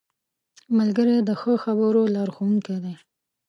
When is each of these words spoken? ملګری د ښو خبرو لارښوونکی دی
ملګری 0.77 1.15
د 1.23 1.29
ښو 1.39 1.53
خبرو 1.63 2.01
لارښوونکی 2.15 2.77
دی 2.83 2.95